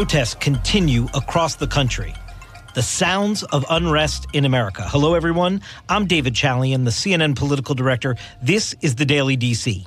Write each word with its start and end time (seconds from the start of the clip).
Protests 0.00 0.34
continue 0.34 1.08
across 1.12 1.56
the 1.56 1.66
country. 1.66 2.14
The 2.74 2.80
sounds 2.80 3.42
of 3.42 3.66
unrest 3.68 4.26
in 4.32 4.46
America. 4.46 4.82
Hello, 4.82 5.12
everyone. 5.12 5.60
I'm 5.90 6.06
David 6.06 6.32
Chalian, 6.32 6.84
the 6.84 6.90
CNN 6.90 7.36
political 7.36 7.74
director. 7.74 8.16
This 8.40 8.74
is 8.80 8.94
the 8.94 9.04
Daily 9.04 9.36
DC. 9.36 9.86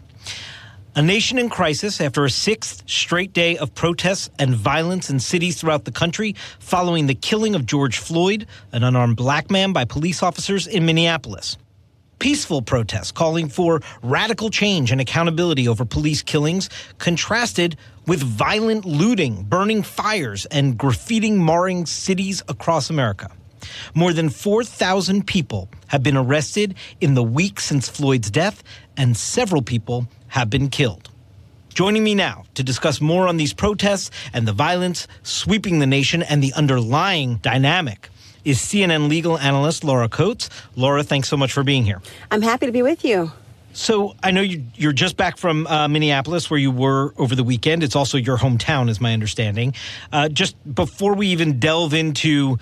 A 0.96 1.02
nation 1.02 1.40
in 1.40 1.50
crisis 1.50 2.00
after 2.00 2.26
a 2.26 2.30
sixth 2.30 2.88
straight 2.88 3.34
day 3.34 3.58
of 3.58 3.74
protests 3.74 4.30
and 4.38 4.54
violence 4.54 5.10
in 5.10 5.20
cities 5.20 5.60
throughout 5.60 5.86
the 5.86 5.92
country 5.92 6.36
following 6.60 7.08
the 7.08 7.16
killing 7.16 7.56
of 7.56 7.66
George 7.66 7.98
Floyd, 7.98 8.46
an 8.72 8.84
unarmed 8.84 9.18
black 9.18 9.50
man, 9.50 9.74
by 9.74 9.84
police 9.84 10.22
officers 10.22 10.68
in 10.68 10.86
Minneapolis 10.86 11.58
peaceful 12.20 12.62
protests 12.62 13.12
calling 13.12 13.50
for 13.50 13.82
radical 14.02 14.50
change 14.50 14.92
and 14.92 15.02
accountability 15.02 15.68
over 15.68 15.86
police 15.86 16.22
killings 16.22 16.70
contrasted 16.98 17.78
with 18.08 18.22
violent 18.22 18.86
looting, 18.86 19.44
burning 19.44 19.84
fires, 19.84 20.46
and 20.48 20.78
graffiti 20.78 21.32
marring 21.32 21.86
cities 21.86 22.42
across 22.48 22.90
America. 22.90 23.30
More 23.94 24.14
than 24.14 24.30
4,000 24.30 25.26
people 25.26 25.70
have 25.88 26.04
been 26.04 26.18
arrested 26.18 26.76
in 27.00 27.14
the 27.14 27.24
week 27.24 27.60
since 27.60 27.88
Floyd's 27.88 28.30
death, 28.30 28.64
and 28.98 29.16
several 29.16 29.62
people 29.62 30.08
have 30.30 30.50
been 30.50 30.70
killed. 30.70 31.10
Joining 31.74 32.04
me 32.04 32.14
now 32.14 32.44
to 32.54 32.64
discuss 32.64 33.02
more 33.02 33.28
on 33.28 33.38
these 33.38 33.54
protests 33.54 34.12
and 34.32 34.48
the 34.48 34.54
violence 34.54 35.08
sweeping 35.24 35.80
the 35.80 35.88
nation 35.88 36.22
and 36.22 36.44
the 36.44 36.54
underlying 36.54 37.38
dynamic 37.38 38.10
is 38.46 38.60
CNN 38.60 39.10
legal 39.10 39.38
analyst 39.38 39.84
Laura 39.84 40.10
Coates. 40.10 40.50
Laura, 40.76 41.04
thanks 41.04 41.30
so 41.30 41.38
much 41.38 41.54
for 41.54 41.64
being 41.64 41.84
here. 41.84 42.02
I'm 42.32 42.42
happy 42.42 42.66
to 42.66 42.72
be 42.72 42.82
with 42.82 43.04
you. 43.04 43.32
So 43.74 44.16
I 44.22 44.30
know 44.30 44.42
you, 44.42 44.64
are 44.88 44.94
just 44.94 45.18
back 45.18 45.38
from 45.38 45.66
uh, 45.66 45.88
Minneapolis, 45.88 46.50
where 46.50 46.60
you 46.60 46.70
were 46.70 47.14
over 47.18 47.34
the 47.34 47.44
weekend. 47.44 47.84
It's 47.84 47.96
also 47.96 48.20
your 48.20 48.38
hometown, 48.38 48.88
is 48.88 49.02
my 49.02 49.14
understanding. 49.14 49.74
Uh, 50.12 50.30
just 50.30 50.56
before 50.76 51.16
we 51.16 51.28
even 51.28 51.60
delve 51.60 51.96
into 51.96 52.60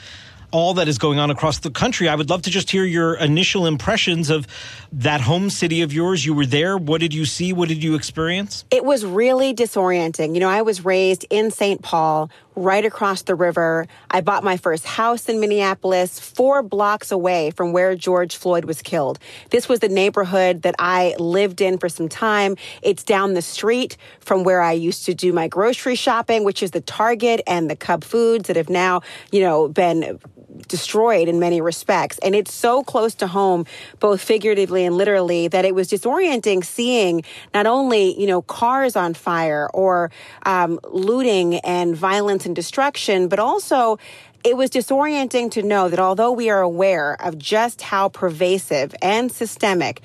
all 0.52 0.74
that 0.76 0.88
is 0.88 0.98
going 0.98 1.20
on 1.20 1.32
across 1.32 1.60
the 1.60 1.72
country. 1.72 2.08
I 2.08 2.16
would 2.16 2.30
love 2.30 2.42
to 2.44 2.50
just 2.50 2.70
hear 2.70 2.84
your 2.84 3.16
initial 3.16 3.66
impressions 3.66 4.30
of 4.30 4.48
that 4.92 5.22
home 5.22 5.50
city 5.50 5.82
of 5.82 5.94
yours. 5.94 6.26
You 6.26 6.34
were 6.34 6.46
there. 6.46 6.78
What 6.78 7.02
did 7.02 7.14
you 7.14 7.26
see? 7.26 7.54
What 7.54 7.70
did 7.70 7.84
you 7.84 7.96
experience? 7.96 8.66
It 8.72 8.84
was 8.84 9.06
really 9.06 9.54
disorienting. 9.54 10.34
You 10.34 10.42
know, 10.42 10.50
I 10.50 10.62
was 10.62 10.84
raised 10.84 11.26
in 11.30 11.52
St. 11.52 11.82
Paul, 11.82 12.30
right 12.56 12.86
across 12.86 13.24
the 13.24 13.36
river. 13.36 13.88
I 14.10 14.22
bought 14.22 14.44
my 14.44 14.58
first 14.58 14.86
house 14.86 15.30
in 15.30 15.40
Minneapolis, 15.40 16.20
four 16.20 16.62
blocks 16.62 17.12
away 17.12 17.52
from 17.52 17.72
where 17.72 17.96
George 17.96 18.36
Floyd 18.36 18.66
was 18.66 18.82
killed. 18.82 19.20
This 19.50 19.70
was 19.70 19.80
the 19.80 19.90
neighborhood 19.90 20.64
that 20.64 20.76
I 20.78 21.16
lived 21.18 21.62
in 21.62 21.78
for 21.78 21.90
some 21.90 22.10
time. 22.10 22.58
It's 22.82 23.04
down 23.04 23.34
the 23.34 23.42
street 23.42 23.98
from 24.20 24.44
where 24.44 24.62
I 24.62 24.74
used 24.74 25.06
to 25.06 25.14
do 25.14 25.32
my 25.32 25.48
grocery 25.48 25.96
shopping, 25.96 26.44
which 26.44 26.62
is 26.62 26.72
the 26.72 26.82
Target 26.82 27.42
and 27.48 27.70
the 27.70 27.76
Cub 27.76 28.04
Foods 28.04 28.48
that 28.48 28.58
have 28.58 28.70
now, 28.70 29.02
you 29.32 29.42
know, 29.42 29.68
been 29.68 30.20
destroyed 30.68 31.28
in 31.28 31.40
many 31.40 31.62
respects. 31.62 32.18
And 32.20 32.36
it's 32.36 32.54
so 32.54 32.84
close 32.84 33.16
to 33.16 33.28
home, 33.28 33.66
both 34.00 34.22
figuratively 34.22 34.86
and 34.86 34.96
literally, 34.96 35.48
that 35.48 35.66
it 35.66 35.76
was 35.76 35.90
disorienting 35.90 36.64
seeing 36.64 37.24
not 37.54 37.66
only, 37.66 38.20
you 38.20 38.28
know, 38.28 38.42
cars 38.42 38.96
on 38.96 39.14
fire 39.14 39.70
or 39.74 40.12
um, 40.46 40.80
looting 40.90 41.56
and 41.60 41.96
violence 41.96 42.46
and 42.46 42.56
destruction, 42.56 43.28
but 43.28 43.40
also 43.40 43.98
it 44.44 44.58
was 44.58 44.70
disorienting 44.72 45.52
to 45.52 45.62
know 45.62 45.90
that 45.90 46.00
although 46.00 46.32
we 46.32 46.50
are 46.50 46.62
aware 46.62 47.16
of 47.22 47.38
just 47.38 47.82
how 47.82 48.10
pervasive 48.10 48.96
and 49.02 49.32
systemic 49.32 50.02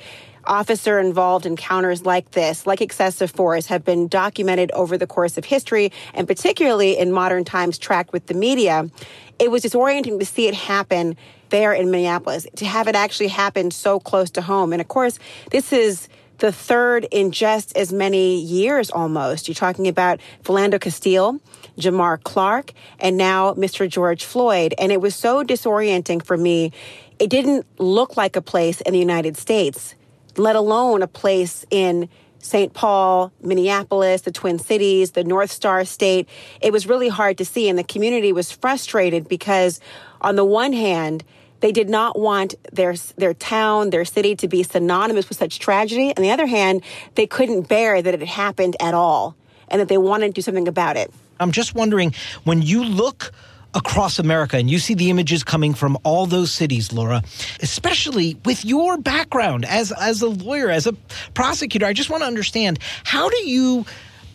officer 0.47 0.99
involved 0.99 1.47
encounters 1.47 2.05
like 2.05 2.31
this, 2.33 2.67
like 2.67 2.81
excessive 2.81 3.31
force, 3.31 3.67
have 3.67 3.85
been 3.85 4.09
documented 4.09 4.71
over 4.73 4.97
the 4.99 5.07
course 5.07 5.37
of 5.37 5.45
history 5.45 5.93
and 6.15 6.27
particularly 6.27 6.99
in 6.99 7.13
modern 7.13 7.45
times 7.45 7.79
tracked 7.79 8.13
with 8.13 8.27
the 8.27 8.35
media 8.35 8.91
it 9.39 9.51
was 9.51 9.63
disorienting 9.63 10.19
to 10.19 10.25
see 10.25 10.49
it 10.49 10.55
happen 10.55 11.17
there 11.51 11.73
in 11.73 11.91
Minneapolis, 11.91 12.47
to 12.57 12.65
have 12.65 12.89
it 12.89 12.95
actually 12.95 13.29
happen 13.29 13.71
so 13.71 14.01
close 14.01 14.31
to 14.31 14.43
home. 14.43 14.73
And 14.73 14.81
of 14.81 14.89
course, 14.89 15.19
this 15.51 15.73
is 15.73 16.09
the 16.39 16.53
third 16.53 17.07
in 17.11 17.33
just 17.33 17.77
as 17.77 17.93
many 17.93 18.41
years 18.41 18.91
almost. 18.91 19.49
You're 19.49 19.55
talking 19.55 19.89
about 19.89 20.21
Philando 20.43 20.81
Castile, 20.81 21.41
Jamar 21.79 22.23
Clark, 22.23 22.73
and 22.99 23.17
now 23.17 23.55
Mr. 23.55 23.89
George 23.89 24.25
Floyd. 24.25 24.75
And 24.79 24.91
it 24.91 25.01
was 25.01 25.15
so 25.15 25.45
disorienting 25.45 26.25
for 26.25 26.37
me. 26.37 26.73
It 27.19 27.31
didn't 27.31 27.67
look 27.79 28.17
like 28.17 28.37
a 28.37 28.43
place 28.43 28.81
in 28.83 28.93
the 28.93 28.99
United 28.99 29.37
States, 29.37 29.95
let 30.37 30.57
alone 30.57 31.03
a 31.03 31.07
place 31.07 31.65
in 31.71 32.09
St. 32.39 32.73
Paul, 32.73 33.33
Minneapolis, 33.43 34.23
the 34.23 34.31
Twin 34.31 34.59
Cities, 34.59 35.13
the 35.13 35.25
North 35.25 35.51
Star 35.51 35.85
State. 35.85 36.29
It 36.61 36.73
was 36.73 36.87
really 36.87 37.09
hard 37.09 37.39
to 37.39 37.45
see, 37.45 37.69
and 37.69 37.79
the 37.79 37.85
community 37.85 38.33
was 38.33 38.53
frustrated 38.53 39.29
because, 39.29 39.81
on 40.21 40.37
the 40.37 40.45
one 40.45 40.73
hand, 40.73 41.25
they 41.61 41.73
did 41.73 41.89
not 41.89 42.19
want 42.19 42.55
their 42.73 42.95
their 43.17 43.35
town, 43.35 43.91
their 43.91 44.05
city 44.05 44.37
to 44.37 44.47
be 44.47 44.63
synonymous 44.63 45.29
with 45.29 45.39
such 45.39 45.59
tragedy. 45.59 46.13
On 46.17 46.23
the 46.23 46.31
other 46.31 46.47
hand, 46.47 46.83
they 47.15 47.27
couldn't 47.27 47.69
bear 47.69 48.01
that 48.01 48.15
it 48.15 48.21
had 48.21 48.29
happened 48.29 48.77
at 48.79 48.95
all, 48.95 49.35
and 49.69 49.81
that 49.81 49.89
they 49.89 49.99
wanted 49.99 50.29
to 50.29 50.33
do 50.35 50.43
something 50.43 50.69
about 50.69 50.97
it. 50.97 51.13
I'm 51.41 51.53
just 51.53 51.75
wondering 51.75 52.15
when 52.45 52.63
you 52.63 52.85
look 52.85 53.33
across 53.77 54.19
America 54.19 54.57
and 54.57 54.71
you 54.71 54.79
see 54.79 54.95
the 54.95 55.11
images 55.11 55.45
coming 55.45 55.75
from 55.75 55.97
all 56.03 56.27
those 56.27 56.51
cities, 56.51 56.93
Laura, 56.93 57.23
especially 57.61 58.37
with 58.45 58.65
your 58.65 58.97
background 58.97 59.65
as 59.67 59.93
as 59.93 60.23
a 60.23 60.29
lawyer, 60.29 60.71
as 60.71 60.87
a 60.87 60.95
prosecutor, 61.35 61.87
I 61.87 61.93
just 61.93 62.11
want 62.11 62.23
to 62.23 62.27
understand 62.27 62.79
how 63.05 63.29
do 63.29 63.49
you 63.49 63.85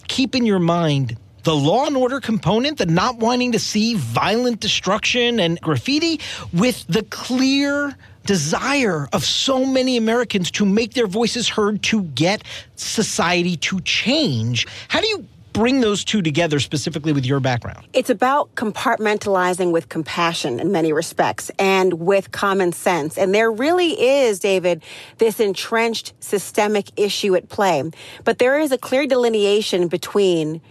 keep 0.07 0.35
in 0.35 0.45
your 0.45 0.59
mind 0.59 1.17
the 1.43 1.55
law 1.55 1.87
and 1.87 1.97
order 1.97 2.19
component, 2.19 2.77
the 2.77 2.85
not 2.85 3.17
wanting 3.17 3.51
to 3.53 3.59
see 3.59 3.95
violent 3.95 4.59
destruction 4.59 5.39
and 5.39 5.59
graffiti, 5.59 6.19
with 6.53 6.85
the 6.87 7.01
clear 7.03 7.95
desire 8.27 9.07
of 9.11 9.25
so 9.25 9.65
many 9.65 9.97
Americans 9.97 10.51
to 10.51 10.65
make 10.65 10.93
their 10.93 11.07
voices 11.07 11.49
heard 11.49 11.81
to 11.81 12.03
get 12.03 12.43
society 12.75 13.57
to 13.57 13.79
change. 13.81 14.67
How 14.87 15.01
do 15.01 15.07
you 15.07 15.25
bring 15.53 15.81
those 15.81 16.03
two 16.03 16.21
together 16.21 16.59
specifically 16.59 17.13
with 17.13 17.25
your 17.25 17.39
background? 17.39 17.85
It's 17.93 18.09
about 18.09 18.53
compartmentalizing 18.55 19.71
with 19.71 19.89
compassion 19.89 20.59
in 20.59 20.71
many 20.71 20.93
respects 20.93 21.51
and 21.57 21.93
with 21.93 22.31
common 22.31 22.71
sense. 22.73 23.17
And 23.17 23.33
there 23.33 23.51
really 23.51 23.99
is, 24.01 24.39
David, 24.39 24.83
this 25.17 25.39
entrenched 25.39 26.13
systemic 26.19 26.91
issue 26.97 27.35
at 27.35 27.49
play. 27.49 27.83
But 28.23 28.39
there 28.39 28.59
is 28.59 28.71
a 28.71 28.77
clear 28.77 29.07
delineation 29.07 29.87
between 29.87 30.61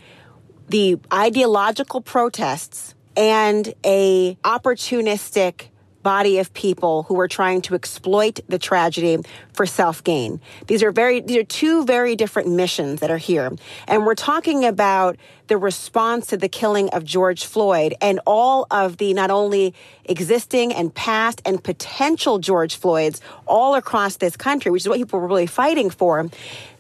the 0.69 0.99
ideological 1.13 2.01
protests 2.01 2.95
and 3.17 3.75
a 3.85 4.37
opportunistic 4.45 5.70
body 6.03 6.38
of 6.38 6.53
people 6.55 7.05
who 7.05 7.19
are 7.21 7.28
trying 7.28 7.62
to 7.62 7.75
exploit 7.75 8.41
the 8.49 8.59
tragedy 8.59 9.19
for 9.53 9.66
self 9.66 10.03
gain. 10.03 10.41
These 10.66 10.83
are 10.83 10.93
very, 10.93 11.21
these 11.21 11.37
are 11.37 11.44
two 11.44 11.84
very 11.84 12.16
different 12.16 12.49
missions 12.49 13.00
that 13.00 13.11
are 13.11 13.19
here. 13.19 13.53
And 13.87 14.06
we're 14.06 14.15
talking 14.15 14.65
about 14.65 15.16
the 15.50 15.59
response 15.59 16.28
to 16.28 16.37
the 16.37 16.49
killing 16.49 16.88
of 16.91 17.05
George 17.05 17.44
Floyd 17.44 17.93
and 18.00 18.21
all 18.25 18.69
of 18.71 18.99
the 18.99 19.12
not 19.12 19.33
only 19.33 19.75
existing 20.05 20.72
and 20.72 20.94
past 20.94 21.43
and 21.44 21.62
potential 21.62 22.38
George 22.38 22.77
Floyds 22.77 23.21
all 23.47 23.75
across 23.75 24.16
this 24.19 24.37
country, 24.37 24.71
which 24.71 24.84
is 24.84 24.89
what 24.89 24.99
people 24.99 25.19
were 25.19 25.27
really 25.27 25.49
fighting 25.49 25.91
for. 25.91 26.31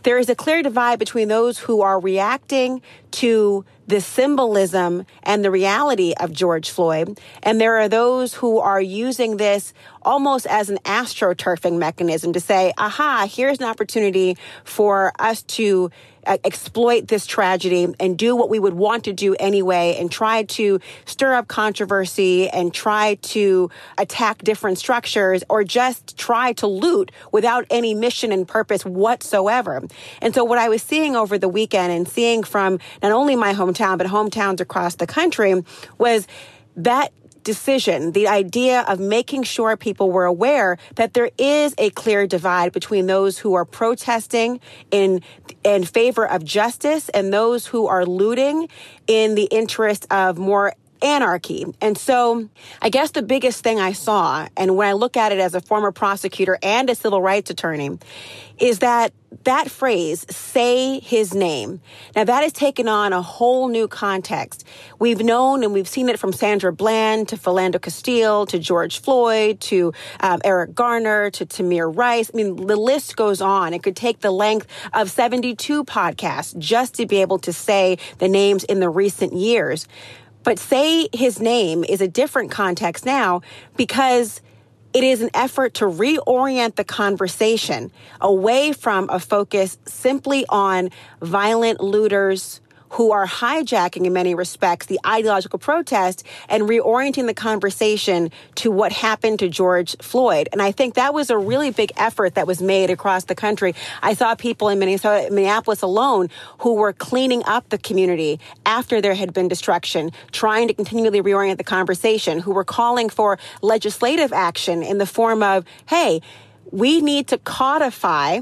There 0.04 0.18
is 0.18 0.28
a 0.28 0.36
clear 0.36 0.62
divide 0.62 1.00
between 1.00 1.26
those 1.26 1.58
who 1.58 1.82
are 1.82 1.98
reacting 1.98 2.80
to 3.10 3.64
the 3.88 4.00
symbolism 4.00 5.04
and 5.24 5.44
the 5.44 5.50
reality 5.50 6.14
of 6.18 6.32
George 6.32 6.70
Floyd. 6.70 7.18
And 7.42 7.60
there 7.60 7.76
are 7.80 7.88
those 7.88 8.34
who 8.34 8.60
are 8.60 8.80
using 8.80 9.36
this 9.36 9.74
almost 10.02 10.46
as 10.46 10.70
an 10.70 10.78
astroturfing 10.84 11.76
mechanism 11.76 12.32
to 12.34 12.40
say, 12.40 12.72
aha, 12.78 13.28
here's 13.28 13.58
an 13.58 13.64
opportunity 13.64 14.38
for 14.62 15.12
us 15.18 15.42
to 15.42 15.90
uh, 16.26 16.38
exploit 16.44 17.08
this 17.08 17.26
tragedy 17.26 17.94
and 17.98 18.18
do 18.18 18.36
what 18.36 18.48
we 18.48 18.58
would 18.58 18.74
want 18.74 19.04
to 19.04 19.12
do 19.12 19.34
anyway 19.38 19.96
and 19.98 20.10
try 20.10 20.42
to 20.44 20.80
stir 21.04 21.34
up 21.34 21.48
controversy 21.48 22.48
and 22.48 22.72
try 22.72 23.14
to 23.16 23.70
attack 23.98 24.42
different 24.42 24.78
structures 24.78 25.42
or 25.48 25.64
just 25.64 26.16
try 26.16 26.52
to 26.54 26.66
loot 26.66 27.10
without 27.32 27.64
any 27.70 27.94
mission 27.94 28.32
and 28.32 28.46
purpose 28.46 28.84
whatsoever. 28.84 29.82
And 30.20 30.34
so 30.34 30.44
what 30.44 30.58
I 30.58 30.68
was 30.68 30.82
seeing 30.82 31.16
over 31.16 31.38
the 31.38 31.48
weekend 31.48 31.92
and 31.92 32.08
seeing 32.08 32.42
from 32.42 32.78
not 33.02 33.12
only 33.12 33.36
my 33.36 33.54
hometown, 33.54 33.98
but 33.98 34.06
hometowns 34.06 34.60
across 34.60 34.96
the 34.96 35.06
country 35.06 35.64
was 35.98 36.26
that 36.76 37.12
decision, 37.42 38.12
the 38.12 38.28
idea 38.28 38.82
of 38.82 39.00
making 39.00 39.42
sure 39.42 39.76
people 39.76 40.10
were 40.10 40.24
aware 40.24 40.78
that 40.96 41.14
there 41.14 41.30
is 41.38 41.74
a 41.78 41.90
clear 41.90 42.26
divide 42.26 42.72
between 42.72 43.06
those 43.06 43.38
who 43.38 43.54
are 43.54 43.64
protesting 43.64 44.60
in 44.90 45.22
in 45.64 45.84
favor 45.84 46.26
of 46.26 46.44
justice 46.44 47.08
and 47.10 47.32
those 47.32 47.66
who 47.66 47.86
are 47.86 48.06
looting 48.06 48.68
in 49.06 49.34
the 49.34 49.44
interest 49.44 50.06
of 50.10 50.38
more 50.38 50.74
anarchy. 51.02 51.66
And 51.80 51.96
so 51.96 52.48
I 52.80 52.88
guess 52.88 53.12
the 53.12 53.22
biggest 53.22 53.62
thing 53.62 53.80
I 53.80 53.92
saw, 53.92 54.48
and 54.56 54.76
when 54.76 54.88
I 54.88 54.92
look 54.92 55.16
at 55.16 55.32
it 55.32 55.38
as 55.38 55.54
a 55.54 55.60
former 55.60 55.92
prosecutor 55.92 56.58
and 56.62 56.88
a 56.90 56.94
civil 56.94 57.22
rights 57.22 57.50
attorney, 57.50 57.98
is 58.58 58.80
that 58.80 59.12
that 59.44 59.70
phrase, 59.70 60.26
say 60.28 60.98
his 61.00 61.34
name. 61.34 61.80
Now 62.16 62.24
that 62.24 62.42
has 62.42 62.52
taken 62.52 62.88
on 62.88 63.12
a 63.12 63.22
whole 63.22 63.68
new 63.68 63.86
context. 63.86 64.66
We've 64.98 65.20
known 65.20 65.62
and 65.62 65.72
we've 65.72 65.88
seen 65.88 66.08
it 66.08 66.18
from 66.18 66.32
Sandra 66.32 66.72
Bland 66.72 67.28
to 67.28 67.36
Philando 67.36 67.80
Castile 67.80 68.44
to 68.46 68.58
George 68.58 69.00
Floyd 69.00 69.60
to 69.60 69.92
um, 70.20 70.40
Eric 70.44 70.74
Garner 70.74 71.30
to 71.30 71.46
Tamir 71.46 71.96
Rice. 71.96 72.30
I 72.34 72.36
mean, 72.36 72.66
the 72.66 72.76
list 72.76 73.16
goes 73.16 73.40
on. 73.40 73.72
It 73.72 73.82
could 73.82 73.96
take 73.96 74.20
the 74.20 74.32
length 74.32 74.66
of 74.92 75.10
72 75.10 75.84
podcasts 75.84 76.58
just 76.58 76.94
to 76.94 77.06
be 77.06 77.20
able 77.20 77.38
to 77.38 77.52
say 77.52 77.98
the 78.18 78.28
names 78.28 78.64
in 78.64 78.80
the 78.80 78.90
recent 78.90 79.32
years. 79.32 79.86
But 80.42 80.58
say 80.58 81.08
his 81.12 81.40
name 81.40 81.84
is 81.84 82.00
a 82.00 82.08
different 82.08 82.50
context 82.50 83.04
now 83.04 83.42
because 83.76 84.40
it 84.92 85.04
is 85.04 85.22
an 85.22 85.30
effort 85.34 85.74
to 85.74 85.84
reorient 85.84 86.74
the 86.74 86.84
conversation 86.84 87.92
away 88.20 88.72
from 88.72 89.08
a 89.10 89.20
focus 89.20 89.78
simply 89.86 90.44
on 90.48 90.90
violent 91.22 91.80
looters, 91.80 92.60
who 92.90 93.12
are 93.12 93.26
hijacking 93.26 94.04
in 94.04 94.12
many 94.12 94.34
respects 94.34 94.86
the 94.86 95.00
ideological 95.06 95.58
protest 95.58 96.24
and 96.48 96.64
reorienting 96.64 97.26
the 97.26 97.34
conversation 97.34 98.30
to 98.56 98.70
what 98.70 98.92
happened 98.92 99.38
to 99.38 99.48
George 99.48 99.96
Floyd. 100.00 100.48
And 100.52 100.60
I 100.60 100.72
think 100.72 100.94
that 100.94 101.14
was 101.14 101.30
a 101.30 101.38
really 101.38 101.70
big 101.70 101.92
effort 101.96 102.34
that 102.34 102.46
was 102.46 102.60
made 102.60 102.90
across 102.90 103.24
the 103.24 103.34
country. 103.34 103.74
I 104.02 104.14
saw 104.14 104.34
people 104.34 104.68
in 104.68 104.78
Minnesota, 104.78 105.32
Minneapolis 105.32 105.82
alone 105.82 106.28
who 106.58 106.74
were 106.74 106.92
cleaning 106.92 107.42
up 107.44 107.68
the 107.68 107.78
community 107.78 108.40
after 108.66 109.00
there 109.00 109.14
had 109.14 109.32
been 109.32 109.48
destruction, 109.48 110.10
trying 110.32 110.68
to 110.68 110.74
continually 110.74 111.22
reorient 111.22 111.58
the 111.58 111.64
conversation, 111.64 112.40
who 112.40 112.52
were 112.52 112.64
calling 112.64 113.08
for 113.08 113.38
legislative 113.62 114.32
action 114.32 114.82
in 114.82 114.98
the 114.98 115.06
form 115.06 115.42
of, 115.42 115.64
hey, 115.86 116.20
we 116.72 117.00
need 117.00 117.28
to 117.28 117.38
codify 117.38 118.40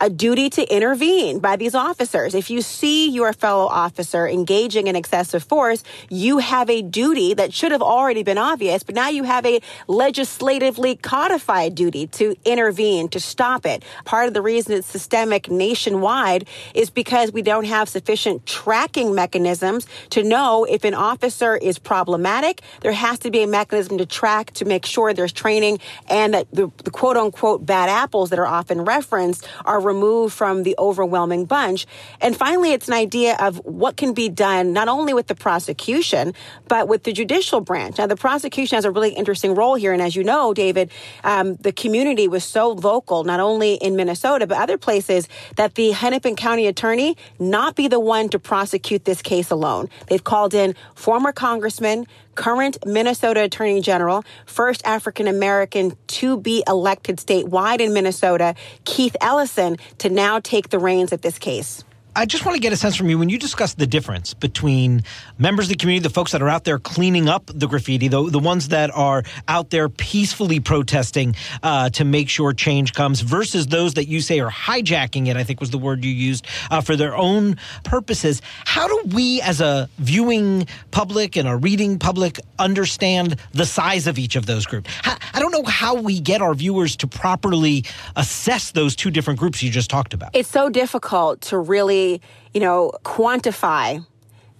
a 0.00 0.10
duty 0.10 0.48
to 0.50 0.74
intervene 0.74 1.38
by 1.38 1.56
these 1.56 1.74
officers. 1.74 2.34
If 2.34 2.50
you 2.50 2.62
see 2.62 3.10
your 3.10 3.32
fellow 3.32 3.66
officer 3.66 4.26
engaging 4.28 4.86
in 4.86 4.96
excessive 4.96 5.42
force, 5.42 5.82
you 6.08 6.38
have 6.38 6.70
a 6.70 6.82
duty 6.82 7.34
that 7.34 7.52
should 7.52 7.72
have 7.72 7.82
already 7.82 8.22
been 8.22 8.38
obvious, 8.38 8.82
but 8.82 8.94
now 8.94 9.08
you 9.08 9.24
have 9.24 9.44
a 9.44 9.60
legislatively 9.86 10.96
codified 10.96 11.74
duty 11.74 12.06
to 12.08 12.36
intervene, 12.44 13.08
to 13.08 13.20
stop 13.20 13.66
it. 13.66 13.82
Part 14.04 14.28
of 14.28 14.34
the 14.34 14.42
reason 14.42 14.74
it's 14.74 14.86
systemic 14.86 15.50
nationwide 15.50 16.46
is 16.74 16.90
because 16.90 17.32
we 17.32 17.42
don't 17.42 17.64
have 17.64 17.88
sufficient 17.88 18.46
tracking 18.46 19.14
mechanisms 19.14 19.86
to 20.10 20.22
know 20.22 20.64
if 20.64 20.84
an 20.84 20.94
officer 20.94 21.56
is 21.56 21.78
problematic. 21.78 22.62
There 22.80 22.92
has 22.92 23.18
to 23.20 23.30
be 23.30 23.42
a 23.42 23.46
mechanism 23.46 23.98
to 23.98 24.06
track 24.06 24.52
to 24.52 24.64
make 24.64 24.86
sure 24.86 25.12
there's 25.12 25.32
training 25.32 25.80
and 26.08 26.34
that 26.34 26.46
the, 26.52 26.70
the 26.84 26.90
quote 26.90 27.16
unquote 27.16 27.66
bad 27.66 27.88
apples 27.88 28.30
that 28.30 28.38
are 28.38 28.46
often 28.46 28.82
referenced 28.84 29.48
are 29.64 29.80
removed 29.92 30.32
from 30.40 30.54
the 30.62 30.74
overwhelming 30.78 31.44
bunch. 31.56 31.80
And 32.20 32.36
finally, 32.36 32.70
it's 32.76 32.88
an 32.88 32.94
idea 32.94 33.36
of 33.46 33.52
what 33.64 33.96
can 33.96 34.12
be 34.22 34.28
done 34.28 34.64
not 34.72 34.88
only 34.96 35.12
with 35.18 35.26
the 35.32 35.34
prosecution, 35.34 36.34
but 36.68 36.88
with 36.90 37.02
the 37.06 37.12
judicial 37.20 37.60
branch. 37.60 37.98
Now, 37.98 38.06
the 38.06 38.20
prosecution 38.28 38.76
has 38.76 38.84
a 38.84 38.92
really 38.96 39.12
interesting 39.20 39.54
role 39.54 39.76
here. 39.82 39.92
And 39.92 40.02
as 40.08 40.14
you 40.14 40.24
know, 40.24 40.54
David, 40.54 40.90
um, 41.24 41.56
the 41.56 41.72
community 41.72 42.26
was 42.28 42.44
so 42.44 42.74
vocal, 42.74 43.24
not 43.24 43.40
only 43.40 43.74
in 43.86 43.96
Minnesota, 43.96 44.46
but 44.46 44.58
other 44.58 44.78
places, 44.78 45.28
that 45.56 45.74
the 45.74 45.90
Hennepin 45.90 46.36
County 46.36 46.66
attorney 46.66 47.16
not 47.38 47.74
be 47.74 47.88
the 47.88 48.00
one 48.00 48.28
to 48.30 48.38
prosecute 48.38 49.04
this 49.04 49.22
case 49.22 49.50
alone. 49.50 49.88
They've 50.08 50.22
called 50.32 50.54
in 50.54 50.74
former 50.94 51.32
congressmen, 51.32 52.06
current 52.38 52.78
Minnesota 52.86 53.42
Attorney 53.42 53.80
General, 53.80 54.24
first 54.46 54.80
African 54.86 55.26
American 55.26 55.96
to 56.06 56.36
be 56.38 56.62
elected 56.68 57.16
statewide 57.16 57.80
in 57.80 57.92
Minnesota, 57.92 58.54
Keith 58.84 59.16
Ellison, 59.20 59.76
to 59.98 60.08
now 60.08 60.38
take 60.38 60.68
the 60.68 60.78
reins 60.78 61.12
of 61.12 61.20
this 61.20 61.36
case. 61.36 61.82
I 62.18 62.26
just 62.26 62.44
want 62.44 62.56
to 62.56 62.60
get 62.60 62.72
a 62.72 62.76
sense 62.76 62.96
from 62.96 63.08
you 63.08 63.16
when 63.16 63.28
you 63.28 63.38
discuss 63.38 63.74
the 63.74 63.86
difference 63.86 64.34
between 64.34 65.04
members 65.38 65.66
of 65.66 65.68
the 65.68 65.76
community, 65.76 66.02
the 66.02 66.12
folks 66.12 66.32
that 66.32 66.42
are 66.42 66.48
out 66.48 66.64
there 66.64 66.80
cleaning 66.80 67.28
up 67.28 67.44
the 67.46 67.68
graffiti, 67.68 68.08
the, 68.08 68.28
the 68.28 68.40
ones 68.40 68.66
that 68.68 68.90
are 68.92 69.22
out 69.46 69.70
there 69.70 69.88
peacefully 69.88 70.58
protesting 70.58 71.36
uh, 71.62 71.90
to 71.90 72.04
make 72.04 72.28
sure 72.28 72.52
change 72.52 72.92
comes, 72.92 73.20
versus 73.20 73.68
those 73.68 73.94
that 73.94 74.08
you 74.08 74.20
say 74.20 74.40
are 74.40 74.50
hijacking 74.50 75.28
it, 75.28 75.36
I 75.36 75.44
think 75.44 75.60
was 75.60 75.70
the 75.70 75.78
word 75.78 76.04
you 76.04 76.10
used, 76.10 76.44
uh, 76.72 76.80
for 76.80 76.96
their 76.96 77.16
own 77.16 77.56
purposes. 77.84 78.42
How 78.64 78.88
do 78.88 79.14
we, 79.14 79.40
as 79.42 79.60
a 79.60 79.88
viewing 79.98 80.66
public 80.90 81.36
and 81.36 81.46
a 81.46 81.54
reading 81.54 82.00
public, 82.00 82.40
understand 82.58 83.36
the 83.52 83.64
size 83.64 84.08
of 84.08 84.18
each 84.18 84.34
of 84.34 84.44
those 84.44 84.66
groups? 84.66 84.90
I 85.04 85.38
don't 85.38 85.47
know 85.62 85.68
how 85.70 85.94
we 85.94 86.20
get 86.20 86.42
our 86.42 86.54
viewers 86.54 86.96
to 86.96 87.06
properly 87.06 87.84
assess 88.16 88.72
those 88.72 88.96
two 88.96 89.10
different 89.10 89.38
groups 89.38 89.62
you 89.62 89.70
just 89.70 89.90
talked 89.90 90.14
about. 90.14 90.30
It's 90.34 90.48
so 90.48 90.68
difficult 90.68 91.40
to 91.42 91.58
really 91.58 92.20
you 92.54 92.60
know, 92.60 92.92
quantify 93.04 94.04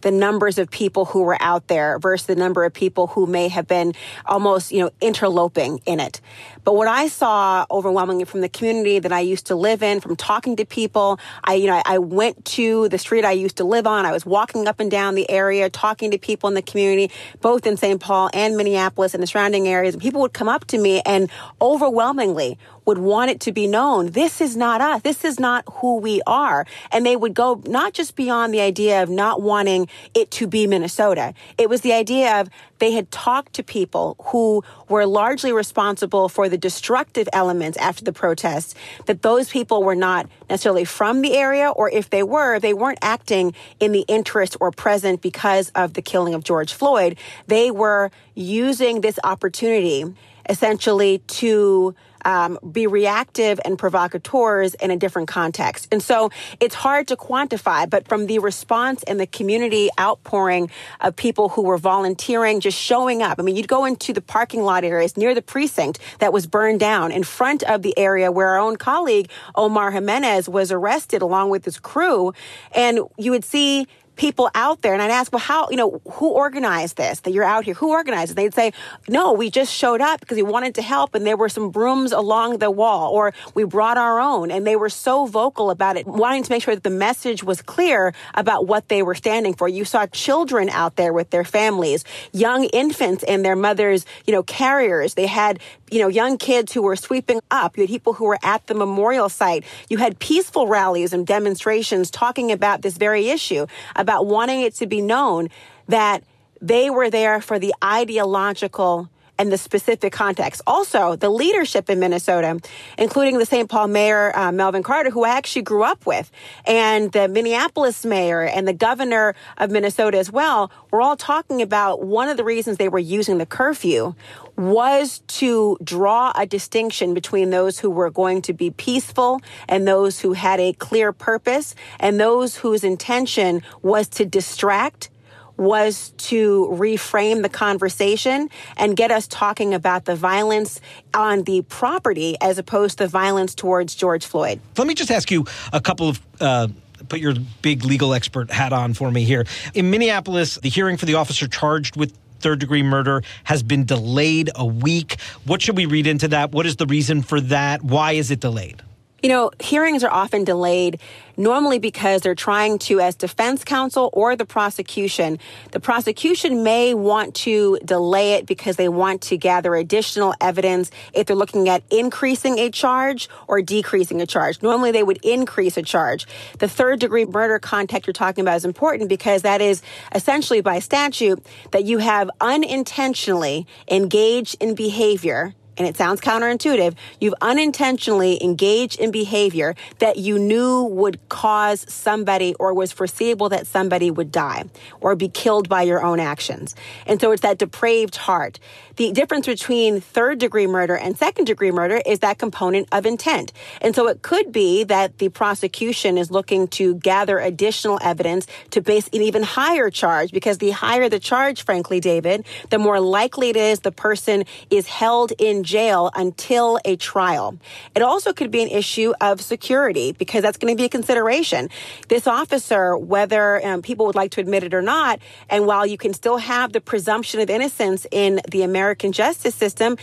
the 0.01 0.11
numbers 0.11 0.59
of 0.59 0.71
people 0.71 1.05
who 1.05 1.23
were 1.23 1.37
out 1.41 1.69
there 1.69 1.99
versus 1.99 2.27
the 2.27 2.37
number 2.37 2.65
of 2.65 2.73
people 2.73 3.09
who 3.09 3.27
may 3.27 3.49
have 3.49 3.67
been 3.67 3.95
almost, 4.27 4.73
you 4.73 4.81
know, 4.81 4.91
interloping 5.01 5.81
in 5.87 6.01
it. 6.01 6.21
But 6.65 6.75
what 6.75 6.89
I 6.89 7.09
saw 7.09 7.65
overwhelmingly 7.71 8.25
from 8.25 8.41
the 8.41 8.49
community 8.49 8.99
that 8.99 9.13
I 9.13 9.21
used 9.21 9.47
to 9.47 9.55
live 9.55 9.83
in, 9.83 10.01
from 10.01 10.17
talking 10.17 10.57
to 10.57 10.67
people, 10.67 11.19
I, 11.43 11.55
you 11.55 11.67
know, 11.67 11.81
I 11.85 11.99
went 11.99 12.45
to 12.47 12.89
the 12.89 12.99
street 12.99 13.25
I 13.25 13.33
used 13.33 13.57
to 13.57 13.65
live 13.65 13.87
on. 13.87 14.05
I 14.05 14.13
was 14.13 14.27
walking 14.27 14.67
up 14.67 14.81
and 14.81 14.91
down 14.91 15.15
the 15.15 15.29
area, 15.31 15.71
talking 15.71 16.11
to 16.11 16.19
people 16.19 16.49
in 16.49 16.55
the 16.55 16.63
community, 16.63 17.11
both 17.41 17.67
in 17.67 17.77
St. 17.77 18.01
Paul 18.01 18.31
and 18.35 18.57
Minneapolis 18.57 19.15
and 19.15 19.23
the 19.23 19.27
surrounding 19.27 19.67
areas. 19.67 19.95
And 19.95 20.03
people 20.03 20.21
would 20.21 20.35
come 20.35 20.49
up 20.49 20.67
to 20.67 20.79
me 20.79 21.01
and 21.07 21.31
overwhelmingly 21.61 22.59
would 22.89 22.97
want 22.97 23.31
it 23.31 23.39
to 23.39 23.53
be 23.53 23.67
known 23.67 24.07
this 24.13 24.41
is 24.41 24.57
not 24.57 24.81
us. 24.81 25.03
This 25.03 25.23
is 25.23 25.39
not 25.39 25.63
who 25.75 25.99
we 25.99 26.23
are. 26.27 26.65
And 26.91 27.05
they 27.05 27.17
would 27.17 27.35
go 27.35 27.61
not 27.67 27.93
just 27.93 28.17
beyond 28.17 28.55
the 28.55 28.63
idea 28.63 29.03
of 29.03 29.11
not 29.11 29.43
wanting 29.43 29.89
it 30.15 30.31
to 30.33 30.47
be 30.47 30.67
Minnesota. 30.67 31.35
It 31.59 31.69
was 31.69 31.83
the 31.83 31.93
idea 31.93 32.41
of 32.41 32.49
they 32.79 32.93
had 32.93 33.11
talked 33.11 33.53
to 33.55 33.63
people 33.63 34.17
who 34.29 34.65
were 34.89 35.05
largely 35.05 35.53
responsible 35.53 36.31
for 36.31 36.49
the 36.49 36.57
destructive 36.57 37.29
elements 37.35 37.77
after 37.77 38.05
the 38.05 38.13
protests, 38.13 38.75
that 39.05 39.21
those 39.21 39.51
people 39.51 39.83
were 39.83 39.95
not 39.95 40.27
necessarily 40.49 40.87
from 40.87 41.21
the 41.21 41.37
area, 41.37 41.69
or 41.69 41.91
if 41.91 42.09
they 42.09 42.23
were, 42.23 42.59
they 42.59 42.73
weren't 42.73 43.01
acting 43.03 43.55
in 43.81 43.93
the 43.93 44.07
interest 44.09 44.57
or 44.61 44.71
present 44.71 45.21
because 45.21 45.69
of 45.75 45.93
the 45.93 46.01
killing 46.01 46.33
of 46.33 46.43
George 46.43 46.73
Floyd. 46.73 47.19
They 47.49 47.71
were 47.71 48.11
using 48.35 49.03
this 49.03 49.19
opportunity 49.25 50.07
essentially 50.49 51.19
to 51.27 51.95
um, 52.25 52.59
be 52.73 52.87
reactive 52.87 53.61
and 53.65 53.79
provocateurs 53.79 54.75
in 54.75 54.91
a 54.91 54.97
different 54.97 55.29
context. 55.29 55.89
And 55.93 56.03
so 56.03 56.31
it's 56.61 56.75
hard 56.75 57.09
to 57.09 57.17
quantify, 57.17 57.89
but 57.89 58.09
from 58.09 58.27
the 58.27 58.39
response 58.39 59.03
and 59.05 59.19
the 59.19 59.27
community 59.27 59.89
outpouring 59.99 60.71
of 61.01 61.17
people 61.17 61.51
who 61.51 61.63
were 61.63 61.79
volunteering, 61.79 62.61
just 62.61 62.79
showing 62.79 63.23
up. 63.23 63.39
I 63.39 63.43
mean, 63.43 63.57
you'd 63.57 63.69
go 63.69 63.85
into 63.85 64.13
the 64.13 64.21
parking 64.21 64.63
lot 64.63 64.85
areas 64.85 65.17
near 65.17 65.35
the 65.35 65.43
precinct 65.43 65.99
that 66.19 66.33
was 66.33 66.47
burned 66.47 66.81
down 66.81 67.13
in 67.13 67.25
front 67.25 67.63
of 67.65 67.83
the 67.83 67.97
area 67.99 68.31
where 68.33 68.49
our 68.49 68.59
own 68.59 68.77
colleague, 68.77 69.31
Omar 69.55 69.91
Jimenez, 69.91 70.49
was 70.49 70.73
arrested 70.73 71.23
along 71.23 71.51
with 71.51 71.65
his 71.65 71.79
crew. 71.79 72.33
And 72.73 73.01
you 73.17 73.31
would 73.31 73.45
see 73.45 73.87
people 74.19 74.51
out 74.55 74.83
there 74.83 74.93
and 74.93 75.01
I'd 75.01 75.11
ask, 75.11 75.33
well, 75.33 75.41
how, 75.41 75.69
you 75.71 75.77
know, 75.77 76.03
who 76.11 76.29
organized 76.31 76.97
this 76.97 77.21
that 77.21 77.31
you're 77.31 77.45
out 77.45 77.65
here? 77.65 77.75
Who 77.75 77.91
organized 77.91 78.33
it? 78.33 78.35
They'd 78.35 78.53
say, 78.53 78.73
no, 79.09 79.33
we 79.33 79.49
just 79.49 79.73
showed 79.73 80.01
up 80.01 80.21
because 80.21 80.37
we 80.37 80.43
wanted 80.43 80.75
to 80.75 80.83
help 80.83 81.15
and 81.15 81.25
there 81.25 81.37
were 81.37 81.49
some 81.49 81.71
brooms 81.71 82.13
along 82.13 82.59
the 82.59 82.71
wall 82.71 83.13
or 83.13 83.33
we 83.55 83.65
brought 83.65 83.97
our 83.97 84.21
own. 84.21 84.51
And 84.51 84.67
they 84.67 84.77
were 84.77 84.91
so 84.91 85.27
vocal 85.27 85.71
about 85.71 85.97
it, 85.97 86.07
wanting 86.07 86.43
to 86.43 86.53
make 86.53 86.63
sure 86.63 86.75
that 86.75 86.83
the 86.83 86.91
message 86.91 87.45
was 87.45 87.63
clear 87.63 88.13
about 88.35 88.67
what 88.67 88.89
they 88.89 89.03
were 89.03 89.15
standing 89.15 89.55
for. 89.55 89.69
You 89.69 89.85
saw 89.85 90.07
children 90.07 90.69
out 90.69 90.97
there 90.97 91.13
with 91.13 91.31
their 91.31 91.45
families, 91.45 92.05
young 92.33 92.65
infants 92.65 93.23
and 93.23 93.45
their 93.45 93.57
mothers, 93.57 94.05
you 94.27 94.33
know, 94.33 94.43
carriers. 94.43 95.15
They 95.15 95.27
had, 95.27 95.61
you 95.91 96.01
know, 96.01 96.09
young 96.09 96.39
kids 96.39 96.73
who 96.73 96.83
were 96.83 96.97
sweeping 96.97 97.41
up. 97.53 97.77
You 97.77 97.85
had 97.85 97.89
people 97.89 98.15
who 98.15 98.25
were 98.25 98.39
at 98.43 98.67
the 98.67 98.75
memorial 98.75 99.29
site. 99.29 99.65
You 99.89 99.99
had 99.99 100.19
peaceful 100.19 100.67
rallies 100.67 101.13
and 101.13 101.25
demonstrations 101.25 102.11
talking 102.11 102.51
about 102.51 102.83
this 102.83 102.97
very 102.97 103.29
issue, 103.29 103.67
about 103.95 104.08
wanting 104.27 104.63
it 104.63 104.75
to 104.77 104.87
be 104.87 105.01
known 105.01 105.49
that 105.89 106.25
they 106.61 106.91
were 106.91 107.11
there 107.11 107.41
for 107.41 107.59
the 107.59 107.75
ideological 107.83 109.09
and 109.39 109.53
the 109.53 109.59
specific 109.59 110.13
context. 110.13 110.61
Also, 110.67 111.17
the 111.17 111.31
leadership 111.31 111.89
in 111.89 111.99
Minnesota, 112.01 112.61
including 112.99 113.39
the 113.39 113.47
St. 113.47 113.69
Paul 113.69 113.89
mayor, 113.89 114.37
uh, 114.37 114.53
Melvin 114.53 114.83
Carter, 114.83 115.11
who 115.11 115.25
I 115.25 115.31
actually 115.31 115.63
grew 115.63 115.85
up 115.85 116.07
with, 116.07 116.31
and 116.67 117.13
the 117.13 117.29
Minneapolis 117.29 118.05
mayor 118.05 118.43
and 118.43 118.67
the 118.67 118.73
governor 118.73 119.35
of 119.57 119.71
Minnesota 119.71 120.19
as 120.19 120.31
well, 120.31 120.71
were 120.91 121.01
all 121.01 121.17
talking 121.17 121.63
about 121.63 122.03
one 122.03 122.29
of 122.29 122.37
the 122.37 122.45
reasons 122.45 122.77
they 122.77 122.89
were 122.89 122.99
using 122.99 123.39
the 123.39 123.47
curfew 123.47 124.15
was 124.57 125.21
to 125.29 125.79
draw 125.85 126.33
a 126.35 126.45
distinction 126.45 127.15
between 127.15 127.51
those 127.51 127.79
who 127.79 127.89
were 127.89 128.11
going 128.11 128.43
to 128.43 128.53
be 128.53 128.71
peaceful 128.71 129.41
and 129.69 129.87
those 129.87 130.19
who 130.21 130.33
had 130.33 130.59
a 130.59 130.73
clear 130.73 131.13
purpose 131.13 131.77
and 132.01 132.19
those 132.19 132.57
whose 132.57 132.83
intention 132.83 133.63
was 133.83 134.09
to 134.09 134.25
distract 134.25 135.11
was 135.59 136.13
to 136.17 136.69
reframe 136.73 137.43
the 137.43 137.49
conversation 137.49 138.49
and 138.77 138.97
get 138.97 139.11
us 139.11 139.27
talking 139.27 139.75
about 139.75 140.07
the 140.07 140.15
violence 140.15 140.81
on 141.13 141.43
the 141.43 141.63
property 141.63 142.37
as 142.41 142.57
opposed 142.59 142.99
to 142.99 143.07
violence 143.07 143.55
towards 143.55 143.95
George 143.95 144.25
Floyd. 144.25 144.61
Let 144.79 144.87
me 144.87 144.95
just 144.95 145.11
ask 145.11 145.31
you 145.31 145.45
a 145.73 145.81
couple 145.81 146.09
of. 146.09 146.21
Uh, 146.41 146.69
put 147.09 147.21
your 147.21 147.35
big 147.63 147.85
legal 147.85 148.13
expert 148.13 148.51
hat 148.51 148.73
on 148.73 148.93
for 148.93 149.11
me 149.11 149.25
here. 149.25 149.47
In 149.73 149.91
Minneapolis, 149.91 150.57
the 150.57 150.69
hearing 150.69 150.97
for 150.97 151.07
the 151.07 151.15
officer 151.15 151.47
charged 151.47 151.97
with 151.97 152.13
third 152.41 152.59
degree 152.59 152.83
murder 152.83 153.23
has 153.45 153.63
been 153.63 153.85
delayed 153.85 154.51
a 154.55 154.67
week. 154.67 155.21
What 155.45 155.63
should 155.63 155.77
we 155.77 155.87
read 155.87 156.07
into 156.07 156.29
that? 156.29 156.53
What 156.53 156.67
is 156.67 156.77
the 156.77 156.87
reason 156.87 157.23
for 157.23 157.41
that? 157.43 157.83
Why 157.83 158.13
is 158.13 158.31
it 158.31 158.41
delayed? 158.41 158.83
You 159.29 159.35
know, 159.35 159.51
hearings 159.61 160.05
are 160.05 160.11
often 160.11 160.45
delayed 160.45 161.01
normally 161.37 161.79
because 161.79 162.23
they're 162.23 162.35
trying 162.35 162.79
to, 162.79 162.99
as 162.99 163.15
defense 163.15 163.63
counsel 163.63 164.09
or 164.15 164.35
the 164.37 164.47
prosecution, 164.47 165.39
the 165.73 165.81
prosecution 165.81 166.63
may 166.63 166.95
want 166.95 167.35
to 167.35 167.79
delay 167.85 168.33
it 168.33 168.47
because 168.47 168.77
they 168.77 168.89
want 168.89 169.21
to 169.25 169.37
gather 169.37 169.75
additional 169.75 170.33
evidence 170.41 170.91
if 171.13 171.27
they're 171.27 171.37
looking 171.37 171.69
at 171.69 171.83
increasing 171.91 172.59
a 172.59 172.71
charge 172.71 173.29
or 173.49 173.61
decreasing 173.61 174.23
a 174.23 174.27
charge. 174.27 174.63
Normally 174.63 174.93
they 174.93 175.03
would 175.03 175.23
increase 175.23 175.77
a 175.77 175.83
charge. 175.83 176.27
The 176.59 176.67
third 176.67 176.99
degree 176.99 177.27
murder 177.27 177.59
contact 177.59 178.07
you're 178.07 178.15
talking 178.15 178.41
about 178.41 178.57
is 178.57 178.65
important 178.65 179.11
because 179.11 179.43
that 179.43 179.61
is 179.61 179.83
essentially 180.15 180.63
by 180.63 180.79
statute 180.79 181.45
that 181.73 181.85
you 181.85 181.99
have 181.99 182.31
unintentionally 182.41 183.67
engaged 183.91 184.57
in 184.59 184.75
behavior 184.75 185.55
and 185.79 185.87
it 185.87 185.97
sounds 185.97 186.21
counterintuitive, 186.21 186.95
you've 187.21 187.35
unintentionally 187.41 188.43
engaged 188.43 188.99
in 189.01 189.11
behavior 189.11 189.75
that 190.01 190.17
you 190.17 190.39
knew 190.39 190.85
would 190.85 191.19
cause 191.29 191.87
somebody 191.89 192.55
or 192.55 192.75
was 192.75 192.93
foreseeable 192.93 193.49
that 193.51 193.67
somebody 193.67 194.11
would 194.11 194.33
die 194.33 194.65
or 195.01 195.15
be 195.17 195.29
killed 195.29 195.69
by 195.69 195.83
your 195.83 196.03
own 196.03 196.21
actions. 196.21 196.75
And 197.07 197.21
so 197.21 197.31
it's 197.31 197.43
that 197.43 197.59
depraved 197.59 198.17
heart. 198.17 198.59
The 198.97 199.13
difference 199.13 199.47
between 199.47 200.01
third 200.01 200.41
degree 200.41 200.67
murder 200.67 200.97
and 200.97 201.17
second 201.17 201.45
degree 201.45 201.71
murder 201.71 202.03
is 202.05 202.19
that 202.19 202.39
component 202.39 202.89
of 202.91 203.07
intent. 203.07 203.53
And 203.81 203.95
so 203.95 204.09
it 204.09 204.23
could 204.23 204.51
be 204.51 204.83
that 204.85 205.19
the 205.19 205.29
prosecution 205.29 206.19
is 206.19 206.33
looking 206.33 206.67
to 206.69 206.97
gather 206.97 207.39
additional 207.39 208.01
evidence 208.03 208.49
to 208.71 208.81
base 208.81 209.09
an 209.13 209.23
even 209.23 209.45
higher 209.45 209.89
charge 209.89 210.33
because 210.33 210.59
the 210.59 210.71
higher 210.71 211.09
the 211.09 211.21
charge, 211.21 211.65
frankly, 211.65 212.01
David, 212.01 212.45
the 212.71 212.79
more 212.79 212.99
likely 212.99 213.51
it 213.51 213.57
is 213.57 213.81
the 213.81 213.93
person 213.93 214.45
is 214.71 214.89
held 214.89 215.33
in 215.39 215.63
jail 215.69 216.11
until 216.15 216.79
a 216.85 216.97
trial. 216.97 217.59
It 217.95 218.03
also 218.03 218.33
could 218.33 218.51
be 218.51 218.63
an 218.63 218.69
issue 218.69 219.13
of 219.21 219.41
security 219.41 220.13
because 220.13 220.43
that's 220.43 220.57
going 220.57 220.75
to 220.75 220.81
be 220.81 220.87
a 220.87 220.89
consideration. 220.89 221.69
This 222.09 222.27
officer, 222.27 222.97
whether 222.97 223.65
um, 223.65 223.83
people 223.83 224.07
would 224.07 224.15
like 224.15 224.33
to 224.33 224.41
admit 224.41 224.63
it 224.65 224.73
or 224.73 224.83
not, 224.83 225.21
and 225.49 225.67
while 225.67 225.87
you 225.87 225.99
can 225.99 226.15
still 226.15 226.39
have 226.39 226.73
the 226.73 226.81
presumption 226.81 227.41
of 227.41 227.51
innocence 227.51 228.07
in 228.11 228.41
the 228.51 228.63
American 228.63 229.13
justice 229.13 229.55
system, 229.55 229.97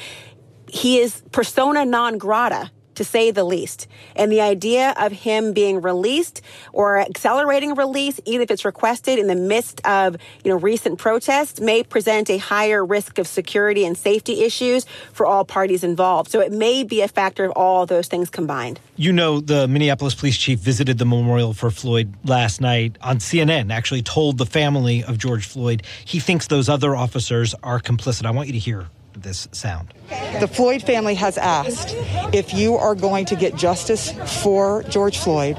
he 0.67 0.99
is 0.99 1.23
persona 1.31 1.85
non 1.85 2.17
grata 2.17 2.71
to 2.95 3.03
say 3.03 3.31
the 3.31 3.43
least. 3.43 3.87
And 4.15 4.31
the 4.31 4.41
idea 4.41 4.93
of 4.97 5.11
him 5.11 5.53
being 5.53 5.81
released 5.81 6.41
or 6.73 6.99
accelerating 6.99 7.75
release, 7.75 8.19
even 8.25 8.41
if 8.41 8.51
it's 8.51 8.65
requested 8.65 9.19
in 9.19 9.27
the 9.27 9.35
midst 9.35 9.85
of, 9.85 10.17
you 10.43 10.51
know, 10.51 10.57
recent 10.57 10.99
protests 10.99 11.59
may 11.59 11.83
present 11.83 12.29
a 12.29 12.37
higher 12.37 12.85
risk 12.85 13.17
of 13.17 13.27
security 13.27 13.85
and 13.85 13.97
safety 13.97 14.43
issues 14.43 14.85
for 15.13 15.25
all 15.25 15.45
parties 15.45 15.83
involved. 15.83 16.31
So 16.31 16.39
it 16.39 16.51
may 16.51 16.83
be 16.83 17.01
a 17.01 17.07
factor 17.07 17.45
of 17.45 17.51
all 17.51 17.85
those 17.85 18.07
things 18.07 18.29
combined. 18.29 18.79
You 18.95 19.11
know, 19.11 19.41
the 19.41 19.67
Minneapolis 19.67 20.15
police 20.15 20.37
chief 20.37 20.59
visited 20.59 20.97
the 20.97 21.05
memorial 21.05 21.53
for 21.53 21.69
Floyd 21.69 22.13
last 22.23 22.61
night 22.61 22.97
on 23.01 23.17
CNN, 23.17 23.71
actually 23.71 24.01
told 24.01 24.37
the 24.37 24.45
family 24.45 25.03
of 25.03 25.17
George 25.17 25.45
Floyd 25.45 25.83
he 26.03 26.19
thinks 26.19 26.47
those 26.47 26.69
other 26.69 26.95
officers 26.95 27.53
are 27.63 27.79
complicit. 27.79 28.25
I 28.25 28.31
want 28.31 28.47
you 28.47 28.53
to 28.53 28.59
hear 28.59 28.87
this 29.15 29.47
sound. 29.51 29.93
The 30.39 30.47
Floyd 30.47 30.81
family 30.83 31.15
has 31.15 31.37
asked 31.37 31.95
if 32.33 32.53
you 32.53 32.75
are 32.75 32.95
going 32.95 33.25
to 33.25 33.35
get 33.35 33.55
justice 33.55 34.11
for 34.43 34.83
George 34.83 35.17
Floyd 35.17 35.57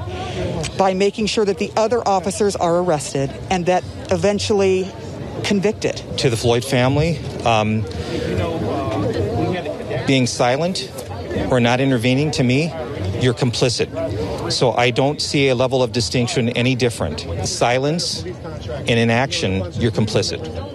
by 0.77 0.93
making 0.93 1.27
sure 1.27 1.45
that 1.45 1.57
the 1.57 1.71
other 1.75 2.07
officers 2.07 2.55
are 2.55 2.77
arrested 2.77 3.31
and 3.49 3.65
that 3.65 3.83
eventually 4.11 4.91
convicted. 5.43 6.01
To 6.19 6.29
the 6.29 6.37
Floyd 6.37 6.63
family, 6.63 7.17
um, 7.45 7.81
being 10.05 10.27
silent 10.27 10.91
or 11.51 11.59
not 11.59 11.79
intervening 11.79 12.31
to 12.31 12.43
me, 12.43 12.71
you're 13.19 13.33
complicit. 13.33 14.51
So 14.51 14.71
I 14.73 14.91
don't 14.91 15.21
see 15.21 15.49
a 15.49 15.55
level 15.55 15.81
of 15.81 15.91
distinction 15.91 16.49
any 16.49 16.75
different. 16.75 17.25
Silence 17.47 18.23
and 18.23 18.89
inaction, 18.89 19.71
you're 19.73 19.91
complicit. 19.91 20.66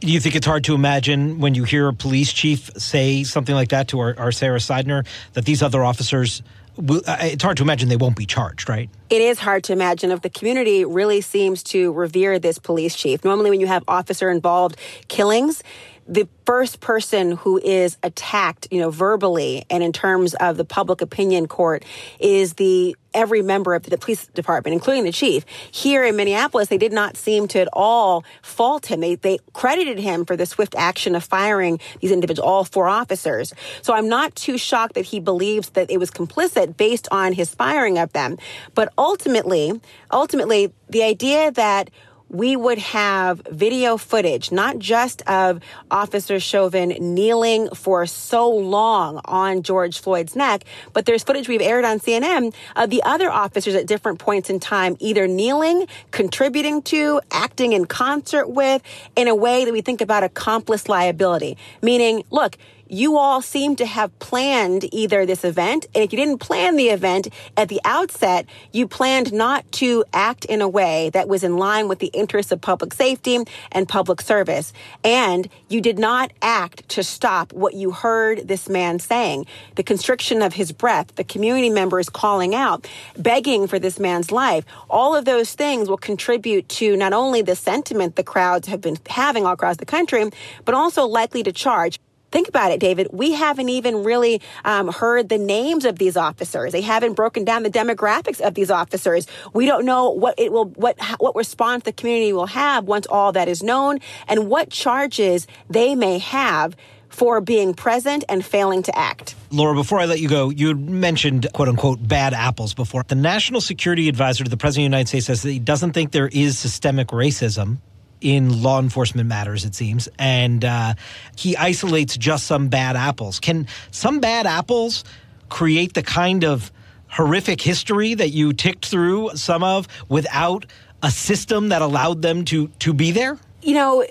Do 0.00 0.10
you 0.10 0.18
think 0.18 0.34
it's 0.34 0.46
hard 0.46 0.64
to 0.64 0.74
imagine 0.74 1.40
when 1.40 1.54
you 1.54 1.64
hear 1.64 1.88
a 1.88 1.92
police 1.92 2.32
chief 2.32 2.70
say 2.78 3.22
something 3.22 3.54
like 3.54 3.68
that 3.68 3.88
to 3.88 4.00
our, 4.00 4.18
our 4.18 4.32
Sara 4.32 4.58
Sidner 4.58 5.06
that 5.34 5.44
these 5.44 5.62
other 5.62 5.84
officers? 5.84 6.42
Uh, 6.78 7.16
it's 7.20 7.44
hard 7.44 7.58
to 7.58 7.62
imagine 7.62 7.90
they 7.90 7.98
won't 7.98 8.16
be 8.16 8.24
charged, 8.24 8.66
right? 8.66 8.88
It 9.10 9.20
is 9.20 9.38
hard 9.38 9.62
to 9.64 9.74
imagine 9.74 10.10
if 10.10 10.22
the 10.22 10.30
community 10.30 10.86
really 10.86 11.20
seems 11.20 11.62
to 11.64 11.92
revere 11.92 12.38
this 12.38 12.58
police 12.58 12.96
chief. 12.96 13.22
Normally, 13.24 13.50
when 13.50 13.60
you 13.60 13.66
have 13.66 13.84
officer 13.88 14.30
involved 14.30 14.76
killings, 15.08 15.62
the 16.10 16.28
first 16.44 16.80
person 16.80 17.32
who 17.32 17.58
is 17.58 17.96
attacked, 18.02 18.66
you 18.72 18.80
know, 18.80 18.90
verbally 18.90 19.64
and 19.70 19.80
in 19.84 19.92
terms 19.92 20.34
of 20.34 20.56
the 20.56 20.64
public 20.64 21.00
opinion 21.00 21.46
court 21.46 21.84
is 22.18 22.54
the 22.54 22.96
every 23.14 23.42
member 23.42 23.74
of 23.74 23.84
the 23.84 23.96
police 23.96 24.26
department, 24.28 24.74
including 24.74 25.04
the 25.04 25.12
chief. 25.12 25.44
Here 25.70 26.04
in 26.04 26.16
Minneapolis, 26.16 26.68
they 26.68 26.78
did 26.78 26.92
not 26.92 27.16
seem 27.16 27.46
to 27.48 27.60
at 27.60 27.68
all 27.72 28.24
fault 28.42 28.86
him. 28.86 29.00
They, 29.00 29.14
they 29.14 29.38
credited 29.52 30.00
him 30.00 30.24
for 30.24 30.36
the 30.36 30.46
swift 30.46 30.74
action 30.76 31.14
of 31.14 31.22
firing 31.22 31.78
these 32.00 32.10
individuals, 32.10 32.46
all 32.46 32.64
four 32.64 32.88
officers. 32.88 33.52
So 33.82 33.94
I'm 33.94 34.08
not 34.08 34.34
too 34.34 34.58
shocked 34.58 34.94
that 34.94 35.04
he 35.06 35.20
believes 35.20 35.70
that 35.70 35.90
it 35.92 35.98
was 35.98 36.10
complicit 36.10 36.76
based 36.76 37.06
on 37.12 37.32
his 37.32 37.54
firing 37.54 37.98
of 37.98 38.12
them. 38.12 38.36
But 38.74 38.92
ultimately, 38.98 39.80
ultimately, 40.12 40.72
the 40.88 41.04
idea 41.04 41.52
that 41.52 41.90
we 42.30 42.54
would 42.54 42.78
have 42.78 43.42
video 43.50 43.96
footage, 43.96 44.52
not 44.52 44.78
just 44.78 45.20
of 45.22 45.60
Officer 45.90 46.38
Chauvin 46.38 46.90
kneeling 46.90 47.68
for 47.74 48.06
so 48.06 48.48
long 48.48 49.20
on 49.24 49.62
George 49.62 50.00
Floyd's 50.00 50.36
neck, 50.36 50.64
but 50.92 51.06
there's 51.06 51.24
footage 51.24 51.48
we've 51.48 51.60
aired 51.60 51.84
on 51.84 51.98
CNN 51.98 52.54
of 52.76 52.88
the 52.88 53.02
other 53.02 53.28
officers 53.28 53.74
at 53.74 53.86
different 53.86 54.20
points 54.20 54.48
in 54.48 54.60
time, 54.60 54.96
either 55.00 55.26
kneeling, 55.26 55.86
contributing 56.12 56.82
to, 56.82 57.20
acting 57.32 57.72
in 57.72 57.84
concert 57.84 58.48
with, 58.48 58.80
in 59.16 59.26
a 59.26 59.34
way 59.34 59.64
that 59.64 59.72
we 59.72 59.80
think 59.80 60.00
about 60.00 60.22
accomplice 60.22 60.88
liability. 60.88 61.58
Meaning, 61.82 62.22
look, 62.30 62.56
you 62.90 63.16
all 63.16 63.40
seem 63.40 63.76
to 63.76 63.86
have 63.86 64.16
planned 64.18 64.92
either 64.92 65.24
this 65.24 65.44
event, 65.44 65.86
and 65.94 66.02
if 66.02 66.12
you 66.12 66.18
didn't 66.18 66.38
plan 66.38 66.76
the 66.76 66.88
event 66.88 67.28
at 67.56 67.68
the 67.68 67.80
outset, 67.84 68.46
you 68.72 68.88
planned 68.88 69.32
not 69.32 69.70
to 69.72 70.04
act 70.12 70.44
in 70.44 70.60
a 70.60 70.68
way 70.68 71.10
that 71.10 71.28
was 71.28 71.44
in 71.44 71.56
line 71.56 71.88
with 71.88 72.00
the 72.00 72.08
interests 72.08 72.52
of 72.52 72.60
public 72.60 72.92
safety 72.92 73.38
and 73.72 73.88
public 73.88 74.20
service. 74.20 74.72
And 75.04 75.48
you 75.68 75.80
did 75.80 75.98
not 75.98 76.32
act 76.42 76.88
to 76.90 77.02
stop 77.02 77.52
what 77.52 77.74
you 77.74 77.92
heard 77.92 78.48
this 78.48 78.68
man 78.68 78.98
saying. 78.98 79.46
The 79.76 79.82
constriction 79.82 80.42
of 80.42 80.54
his 80.54 80.72
breath, 80.72 81.14
the 81.16 81.24
community 81.24 81.70
members 81.70 82.08
calling 82.08 82.54
out, 82.54 82.88
begging 83.16 83.66
for 83.66 83.78
this 83.78 83.98
man's 83.98 84.32
life. 84.32 84.64
All 84.88 85.14
of 85.14 85.24
those 85.24 85.52
things 85.52 85.88
will 85.88 85.96
contribute 85.96 86.68
to 86.70 86.96
not 86.96 87.12
only 87.12 87.42
the 87.42 87.56
sentiment 87.56 88.16
the 88.16 88.24
crowds 88.24 88.68
have 88.68 88.80
been 88.80 88.98
having 89.08 89.46
all 89.46 89.52
across 89.52 89.76
the 89.76 89.86
country, 89.86 90.30
but 90.64 90.74
also 90.74 91.06
likely 91.06 91.42
to 91.42 91.52
charge. 91.52 92.00
Think 92.30 92.48
about 92.48 92.70
it, 92.70 92.80
David. 92.80 93.08
We 93.12 93.32
haven't 93.32 93.68
even 93.68 94.04
really 94.04 94.40
um, 94.64 94.88
heard 94.88 95.28
the 95.28 95.38
names 95.38 95.84
of 95.84 95.98
these 95.98 96.16
officers. 96.16 96.72
They 96.72 96.80
haven't 96.80 97.14
broken 97.14 97.44
down 97.44 97.62
the 97.62 97.70
demographics 97.70 98.40
of 98.40 98.54
these 98.54 98.70
officers. 98.70 99.26
We 99.52 99.66
don't 99.66 99.84
know 99.84 100.10
what 100.10 100.34
it 100.38 100.52
will, 100.52 100.66
what 100.66 100.96
what 101.18 101.34
response 101.34 101.84
the 101.84 101.92
community 101.92 102.32
will 102.32 102.46
have 102.46 102.84
once 102.84 103.06
all 103.06 103.32
that 103.32 103.48
is 103.48 103.62
known, 103.62 103.98
and 104.28 104.48
what 104.48 104.70
charges 104.70 105.46
they 105.68 105.94
may 105.94 106.18
have 106.18 106.76
for 107.08 107.40
being 107.40 107.74
present 107.74 108.24
and 108.28 108.44
failing 108.44 108.82
to 108.84 108.96
act. 108.96 109.34
Laura, 109.50 109.74
before 109.74 109.98
I 109.98 110.04
let 110.04 110.20
you 110.20 110.28
go, 110.28 110.50
you 110.50 110.74
mentioned 110.74 111.48
quote 111.52 111.68
unquote 111.68 112.06
bad 112.06 112.32
apples 112.32 112.72
before. 112.72 113.04
The 113.06 113.16
National 113.16 113.60
Security 113.60 114.08
Advisor 114.08 114.44
to 114.44 114.50
the 114.50 114.56
President 114.56 114.86
of 114.86 114.90
the 114.90 114.96
United 114.96 115.08
States 115.08 115.26
says 115.26 115.42
that 115.42 115.50
he 115.50 115.58
doesn't 115.58 115.92
think 115.92 116.12
there 116.12 116.28
is 116.28 116.58
systemic 116.58 117.08
racism 117.08 117.78
in 118.20 118.62
law 118.62 118.78
enforcement 118.80 119.28
matters, 119.28 119.64
it 119.64 119.74
seems, 119.74 120.08
and 120.18 120.64
uh, 120.64 120.94
he 121.36 121.56
isolates 121.56 122.16
just 122.16 122.46
some 122.46 122.68
bad 122.68 122.96
apples. 122.96 123.40
Can 123.40 123.66
some 123.90 124.20
bad 124.20 124.46
apples 124.46 125.04
create 125.48 125.94
the 125.94 126.02
kind 126.02 126.44
of 126.44 126.70
horrific 127.08 127.60
history 127.60 128.14
that 128.14 128.30
you 128.30 128.52
ticked 128.52 128.86
through 128.86 129.30
some 129.34 129.64
of 129.64 129.88
without 130.08 130.66
a 131.02 131.10
system 131.10 131.70
that 131.70 131.82
allowed 131.82 132.22
them 132.22 132.44
to 132.46 132.68
to 132.80 132.92
be 132.92 133.10
there? 133.10 133.38
You 133.62 133.74
know, 133.74 134.04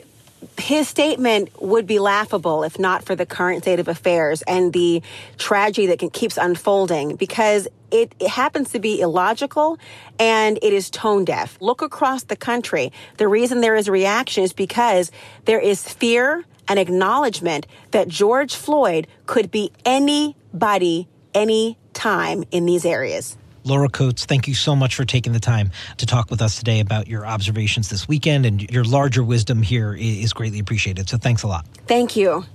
his 0.58 0.88
statement 0.88 1.50
would 1.62 1.86
be 1.88 2.00
laughable 2.00 2.64
if 2.64 2.80
not 2.80 3.04
for 3.04 3.16
the 3.16 3.26
current 3.26 3.64
state 3.64 3.80
of 3.80 3.88
affairs 3.88 4.42
and 4.44 4.72
the 4.74 5.02
tragedy 5.38 5.88
that 5.88 6.00
can, 6.00 6.10
keeps 6.10 6.38
unfolding 6.38 7.16
because 7.16 7.68
it, 7.92 8.14
it, 8.20 8.30
happens 8.30 8.72
to 8.72 8.80
be 8.80 9.02
illogical 9.02 9.80
and 10.20 10.60
it 10.62 10.74
is 10.74 10.90
tone 10.90 11.26
deaf. 11.26 11.58
Look 11.60 11.82
across 11.82 12.24
the 12.24 12.36
country. 12.36 12.92
The 13.18 13.28
reason 13.28 13.62
there 13.62 13.76
is 13.76 13.90
reaction 13.90 14.44
is 14.44 14.54
because 14.54 15.12
there 15.46 15.60
is 15.60 15.88
fear 15.88 16.46
and 16.68 16.78
acknowledgement 16.78 17.66
that 17.92 18.08
George 18.08 18.56
Floyd 18.56 19.08
could 19.26 19.50
be 19.50 19.72
anybody, 19.84 21.08
any 21.34 21.78
time 21.94 22.44
in 22.52 22.66
these 22.66 22.86
areas. 22.86 23.38
Laura 23.64 23.90
Coates, 23.90 24.26
thank 24.26 24.48
you 24.48 24.54
so 24.54 24.76
much 24.76 24.96
for 24.96 25.06
taking 25.06 25.34
the 25.34 25.40
time 25.40 25.72
to 25.98 26.06
talk 26.06 26.30
with 26.30 26.42
us 26.42 26.58
today 26.58 26.80
about 26.80 27.08
your 27.08 27.26
observations 27.26 27.90
this 27.90 28.08
weekend 28.08 28.46
and 28.46 28.70
your 28.72 28.84
larger 28.84 29.24
wisdom 29.24 29.62
here 29.62 29.94
is 29.94 30.34
greatly 30.34 30.60
appreciated. 30.60 31.10
So 31.10 31.18
thanks 31.18 31.44
a 31.44 31.48
lot. 31.48 31.66
Thank 31.88 32.16
you. 32.16 32.46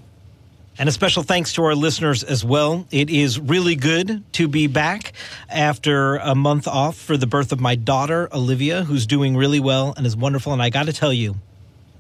And 0.77 0.89
a 0.89 0.93
special 0.93 1.23
thanks 1.23 1.53
to 1.53 1.65
our 1.65 1.77
listeners 1.77 2.25
as 2.25 2.45
well. 2.45 2.87
It 2.91 3.09
is 3.09 3.39
really 3.39 3.77
good 3.77 4.25
to 4.33 4.49
be 4.49 4.67
back 4.67 5.13
after 5.49 6.17
a 6.17 6.35
month 6.35 6.67
off 6.67 6.97
for 6.97 7.17
the 7.17 7.29
birth 7.29 7.53
of 7.53 7.61
my 7.61 7.77
daughter, 7.77 8.29
Olivia, 8.33 8.83
who's 8.83 9.07
doing 9.07 9.37
really 9.37 9.61
well 9.61 9.95
and 9.97 10.05
is 10.05 10.17
wonderful. 10.17 10.53
And 10.53 10.61
I 10.61 10.71
got 10.71 10.87
to 10.87 10.93
tell 10.93 11.13
you, 11.13 11.37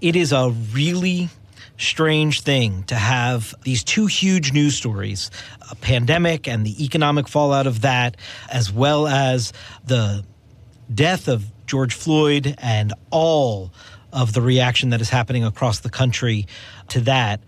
it 0.01 0.17
is 0.17 0.33
a 0.33 0.51
really 0.73 1.29
strange 1.79 2.43
thing 2.43 2.83
to 2.85 2.95
have 2.95 3.55
these 3.63 3.85
two 3.85 4.07
huge 4.07 4.53
news 4.53 4.77
stories 4.77 5.31
a 5.71 5.75
pandemic 5.77 6.47
and 6.47 6.67
the 6.67 6.85
economic 6.85 7.29
fallout 7.29 7.67
of 7.67 7.81
that, 7.83 8.17
as 8.51 8.73
well 8.73 9.07
as 9.07 9.53
the 9.85 10.25
death 10.93 11.29
of 11.29 11.45
George 11.67 11.95
Floyd 11.95 12.55
and 12.59 12.93
all 13.11 13.73
of 14.13 14.33
the 14.33 14.43
reaction 14.43 14.91
that 14.91 15.01
is 15.01 15.11
happening 15.11 15.45
across 15.45 15.81
the 15.81 15.91
country 15.91 16.47
to 16.89 17.01
that. 17.01 17.41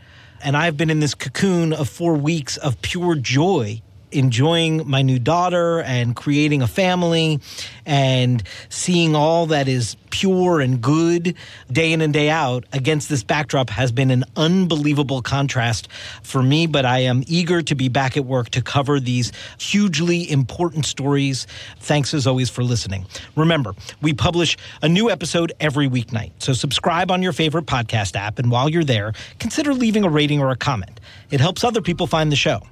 And 0.43 0.57
I've 0.57 0.77
been 0.77 0.91
in 0.91 1.01
this 1.01 1.15
cocoon 1.15 1.73
of 1.73 1.89
four 1.89 2.15
weeks 2.15 2.57
of 2.57 2.81
pure 2.83 3.15
joy 3.15 3.83
enjoying 4.13 4.89
my 4.89 5.03
new 5.03 5.19
daughter 5.19 5.81
and 5.81 6.15
creating 6.15 6.63
a 6.63 6.67
family 6.67 7.41
and 7.85 8.43
seeing 8.69 9.15
all 9.15 9.47
that 9.47 9.69
is 9.69 9.97
pure 10.11 10.61
and 10.61 10.81
good 10.81 11.35
day 11.71 11.93
in 11.93 12.01
and 12.01 12.13
day 12.13 12.31
out 12.31 12.65
against 12.73 13.09
this 13.09 13.23
backdrop 13.23 13.69
has 13.69 13.93
been 13.93 14.11
an 14.11 14.25
unbelievable 14.37 15.23
contrast 15.23 15.89
for 16.23 16.43
me. 16.43 16.67
But 16.67 16.85
I 16.85 17.01
am 17.01 17.23
eager 17.27 17.63
to 17.63 17.75
be 17.75 17.89
back 17.89 18.17
at 18.17 18.25
work 18.25 18.51
to 18.51 18.63
cover 18.63 18.99
these 18.99 19.33
hugely 19.59 20.31
important 20.31 20.87
stories. 20.87 21.47
Thanks 21.81 22.15
as 22.15 22.27
always 22.27 22.49
for 22.49 22.65
listening. 22.65 23.07
Remember, 23.35 23.75
we 24.01 24.13
publish 24.13 24.57
a 24.83 24.89
new 24.89 25.11
episode 25.11 25.53
every 25.61 25.89
weeknight. 25.89 26.33
So 26.39 26.53
subscribe 26.53 27.11
on 27.11 27.23
your 27.23 27.33
favorite 27.33 27.67
podcast 27.67 28.17
app. 28.17 28.39
And 28.39 28.51
while 28.51 28.69
you're 28.69 28.85
there, 28.85 29.13
consider 29.39 29.75
leaving 29.75 30.05
a 30.05 30.09
rating 30.09 30.41
or 30.41 30.51
a 30.51 30.57
comment. 30.57 31.01
It 31.31 31.41
helps 31.41 31.65
other 31.65 31.83
people 31.83 32.07
find 32.07 32.33
the 32.33 32.37
show. 32.37 32.63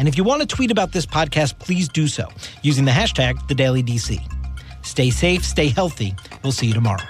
And 0.00 0.08
if 0.08 0.16
you 0.16 0.24
want 0.24 0.40
to 0.40 0.46
tweet 0.46 0.70
about 0.70 0.92
this 0.92 1.04
podcast, 1.04 1.58
please 1.58 1.86
do 1.86 2.08
so 2.08 2.26
using 2.62 2.86
the 2.86 2.90
hashtag 2.90 3.34
TheDailyDC. 3.48 4.18
Stay 4.82 5.10
safe, 5.10 5.44
stay 5.44 5.68
healthy. 5.68 6.14
We'll 6.42 6.52
see 6.52 6.68
you 6.68 6.72
tomorrow. 6.72 7.04